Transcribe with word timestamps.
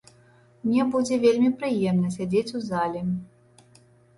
Мне 0.69 0.85
будзе 0.95 1.19
вельмі 1.27 1.51
прыемна 1.59 2.07
сядзець 2.17 2.55
у 2.61 2.63
зале. 2.71 3.05